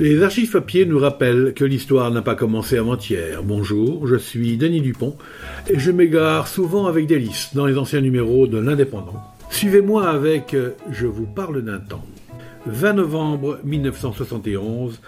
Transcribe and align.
Les 0.00 0.22
archives 0.22 0.50
papier 0.50 0.86
nous 0.86 0.98
rappellent 0.98 1.52
que 1.54 1.66
l'histoire 1.66 2.10
n'a 2.10 2.22
pas 2.22 2.34
commencé 2.34 2.78
avant-hier. 2.78 3.42
Bonjour, 3.42 4.06
je 4.06 4.16
suis 4.16 4.56
Denis 4.56 4.80
Dupont 4.80 5.14
et 5.68 5.78
je 5.78 5.90
m'égare 5.90 6.48
souvent 6.48 6.86
avec 6.86 7.06
délice 7.06 7.50
dans 7.54 7.66
les 7.66 7.76
anciens 7.76 8.00
numéros 8.00 8.46
de 8.46 8.56
l'Indépendant. 8.56 9.22
Suivez-moi 9.50 10.08
avec 10.08 10.54
euh, 10.54 10.70
Je 10.90 11.06
vous 11.06 11.26
parle 11.26 11.60
d'un 11.62 11.80
temps. 11.80 12.06
20 12.64 12.94
novembre 12.94 13.60
1971, 13.62 15.02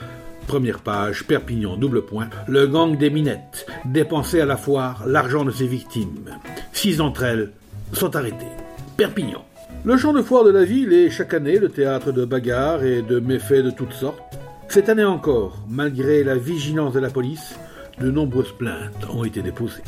première 0.46 0.80
page, 0.80 1.24
Perpignan, 1.26 1.78
double 1.78 2.02
point. 2.02 2.28
Le 2.46 2.66
gang 2.66 2.98
des 2.98 3.08
minettes 3.08 3.66
dépensait 3.86 4.42
à 4.42 4.46
la 4.46 4.58
foire 4.58 5.04
l'argent 5.06 5.46
de 5.46 5.52
ses 5.52 5.66
victimes. 5.66 6.36
Six 6.74 6.98
d'entre 6.98 7.22
elles 7.22 7.52
sont 7.94 8.14
arrêtées. 8.14 8.44
Perpignan. 8.98 9.42
Le 9.86 9.96
champ 9.96 10.12
de 10.12 10.20
foire 10.20 10.44
de 10.44 10.50
la 10.50 10.64
ville 10.64 10.92
est 10.92 11.08
chaque 11.08 11.32
année 11.32 11.58
le 11.58 11.70
théâtre 11.70 12.12
de 12.12 12.26
bagarres 12.26 12.84
et 12.84 13.00
de 13.00 13.20
méfaits 13.20 13.64
de 13.64 13.70
toutes 13.70 13.94
sortes. 13.94 14.41
Cette 14.72 14.88
année 14.88 15.04
encore, 15.04 15.58
malgré 15.68 16.24
la 16.24 16.34
vigilance 16.34 16.94
de 16.94 16.98
la 16.98 17.10
police, 17.10 17.56
de 18.00 18.10
nombreuses 18.10 18.52
plaintes 18.52 19.06
ont 19.12 19.22
été 19.22 19.42
déposées. 19.42 19.82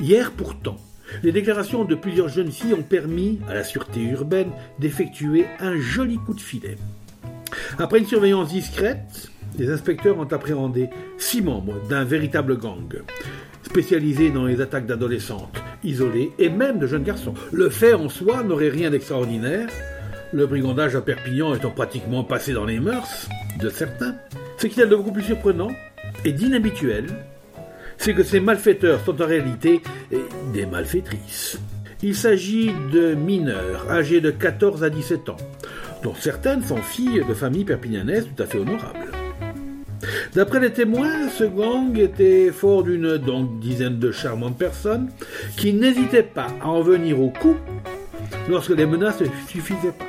Hier 0.00 0.32
pourtant, 0.32 0.78
les 1.22 1.30
déclarations 1.30 1.84
de 1.84 1.94
plusieurs 1.94 2.28
jeunes 2.28 2.50
filles 2.50 2.74
ont 2.74 2.82
permis 2.82 3.38
à 3.48 3.54
la 3.54 3.62
sûreté 3.62 4.02
urbaine 4.02 4.50
d'effectuer 4.80 5.46
un 5.60 5.76
joli 5.76 6.16
coup 6.16 6.34
de 6.34 6.40
filet. 6.40 6.76
Après 7.78 8.00
une 8.00 8.06
surveillance 8.06 8.48
discrète, 8.48 9.30
les 9.60 9.70
inspecteurs 9.70 10.18
ont 10.18 10.32
appréhendé 10.32 10.90
six 11.18 11.40
membres 11.40 11.76
d'un 11.88 12.02
véritable 12.02 12.58
gang, 12.58 13.00
spécialisé 13.62 14.30
dans 14.30 14.46
les 14.46 14.60
attaques 14.60 14.86
d'adolescentes, 14.86 15.62
isolées 15.84 16.32
et 16.40 16.48
même 16.48 16.80
de 16.80 16.88
jeunes 16.88 17.04
garçons. 17.04 17.34
Le 17.52 17.70
fait 17.70 17.94
en 17.94 18.08
soi 18.08 18.42
n'aurait 18.42 18.70
rien 18.70 18.90
d'extraordinaire, 18.90 19.68
le 20.32 20.46
brigandage 20.46 20.96
à 20.96 21.00
Perpignan 21.00 21.54
étant 21.54 21.70
pratiquement 21.70 22.24
passé 22.24 22.52
dans 22.52 22.64
les 22.64 22.80
mœurs 22.80 23.28
de 23.60 23.68
certains. 23.68 24.14
Ce 24.58 24.66
qu'il 24.66 24.78
y 24.78 24.82
a 24.82 24.86
de 24.86 24.96
beaucoup 24.96 25.12
plus 25.12 25.22
surprenant 25.22 25.70
et 26.24 26.32
d'inhabituel, 26.32 27.06
c'est 27.98 28.14
que 28.14 28.22
ces 28.22 28.40
malfaiteurs 28.40 29.04
sont 29.04 29.20
en 29.22 29.26
réalité 29.26 29.82
des 30.52 30.66
malfaitrices. 30.66 31.58
Il 32.02 32.14
s'agit 32.14 32.72
de 32.92 33.14
mineurs 33.14 33.90
âgés 33.90 34.20
de 34.20 34.30
14 34.30 34.84
à 34.84 34.90
17 34.90 35.28
ans, 35.30 35.36
dont 36.02 36.14
certaines 36.14 36.62
sont 36.62 36.76
filles 36.76 37.24
de 37.26 37.34
familles 37.34 37.64
perpignanaises 37.64 38.28
tout 38.34 38.42
à 38.42 38.46
fait 38.46 38.58
honorables. 38.58 39.12
D'après 40.34 40.60
les 40.60 40.72
témoins, 40.72 41.28
ce 41.30 41.44
gang 41.44 41.96
était 41.98 42.50
fort 42.52 42.82
d'une 42.82 43.18
dizaine 43.60 43.98
de 43.98 44.12
charmantes 44.12 44.58
personnes 44.58 45.08
qui 45.56 45.72
n'hésitaient 45.72 46.22
pas 46.22 46.48
à 46.60 46.68
en 46.68 46.82
venir 46.82 47.20
au 47.20 47.30
coup 47.30 47.56
lorsque 48.48 48.70
les 48.70 48.86
menaces 48.86 49.20
ne 49.20 49.26
suffisaient 49.48 49.92
pas. 49.98 50.06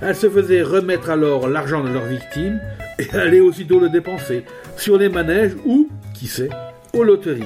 Elles 0.00 0.16
se 0.16 0.28
faisaient 0.28 0.62
remettre 0.62 1.10
alors 1.10 1.48
l'argent 1.48 1.82
de 1.82 1.88
leurs 1.88 2.06
victimes 2.06 2.60
et 2.98 3.10
allaient 3.16 3.40
aussitôt 3.40 3.78
le 3.78 3.88
dépenser 3.88 4.44
sur 4.76 4.98
les 4.98 5.08
manèges 5.08 5.56
ou, 5.64 5.88
qui 6.14 6.26
sait, 6.26 6.50
aux 6.92 7.04
loteries, 7.04 7.44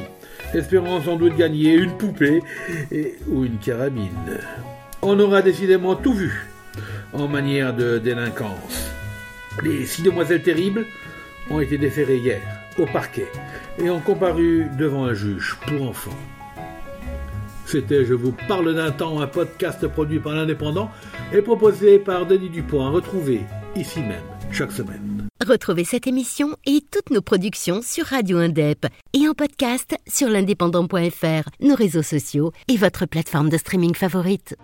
espérant 0.54 1.00
sans 1.00 1.16
doute 1.16 1.36
gagner 1.36 1.74
une 1.74 1.96
poupée 1.96 2.42
ou 3.28 3.44
une 3.44 3.58
carabine. 3.58 4.08
On 5.02 5.18
aura 5.18 5.42
décidément 5.42 5.94
tout 5.94 6.12
vu 6.12 6.46
en 7.12 7.28
manière 7.28 7.74
de 7.74 7.98
délinquance. 7.98 8.90
Les 9.62 9.86
six 9.86 10.02
demoiselles 10.02 10.42
terribles 10.42 10.86
ont 11.50 11.60
été 11.60 11.78
déférées 11.78 12.18
hier 12.18 12.40
au 12.78 12.86
parquet 12.86 13.26
et 13.78 13.90
ont 13.90 14.00
comparu 14.00 14.66
devant 14.78 15.04
un 15.04 15.14
juge 15.14 15.56
pour 15.66 15.88
enfants. 15.88 16.16
C'était 17.70 18.04
Je 18.04 18.14
vous 18.14 18.34
parle 18.48 18.74
d'un 18.74 18.90
temps, 18.90 19.20
un 19.20 19.28
podcast 19.28 19.86
produit 19.86 20.18
par 20.18 20.34
l'Indépendant 20.34 20.90
et 21.32 21.40
proposé 21.40 22.00
par 22.00 22.26
Denis 22.26 22.50
Dupont 22.50 22.84
à 22.84 22.90
retrouver 22.90 23.42
ici 23.76 24.00
même 24.00 24.24
chaque 24.50 24.72
semaine. 24.72 25.28
Retrouvez 25.46 25.84
cette 25.84 26.08
émission 26.08 26.56
et 26.66 26.80
toutes 26.90 27.10
nos 27.10 27.22
productions 27.22 27.80
sur 27.80 28.06
Radio 28.06 28.38
Indep 28.38 28.86
et 29.12 29.28
en 29.28 29.34
podcast 29.34 29.94
sur 30.08 30.28
l'indépendant.fr, 30.28 31.48
nos 31.60 31.76
réseaux 31.76 32.02
sociaux 32.02 32.52
et 32.66 32.76
votre 32.76 33.06
plateforme 33.06 33.50
de 33.50 33.56
streaming 33.56 33.94
favorite. 33.94 34.56